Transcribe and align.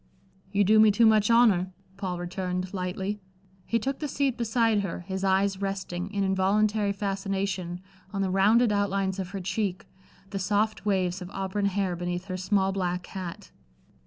"You 0.51 0.63
do 0.63 0.79
me 0.79 0.89
too 0.89 1.05
much 1.05 1.29
honor," 1.29 1.69
Paul 1.95 2.17
returned, 2.17 2.73
lightly. 2.73 3.19
He 3.67 3.77
took 3.77 3.99
the 3.99 4.07
seat 4.07 4.35
beside 4.35 4.79
her, 4.79 5.01
his 5.01 5.23
eyes 5.23 5.61
resting, 5.61 6.09
in 6.11 6.23
involuntary 6.23 6.91
fascination, 6.91 7.79
on 8.11 8.23
the 8.23 8.31
rounded 8.31 8.71
outlines 8.71 9.19
of 9.19 9.29
her 9.29 9.39
cheek, 9.41 9.85
the 10.31 10.39
soft 10.39 10.87
waves 10.87 11.21
of 11.21 11.29
auburn 11.29 11.65
hair 11.65 11.95
beneath 11.95 12.25
her 12.25 12.37
small 12.37 12.71
black 12.71 13.05
hat. 13.05 13.51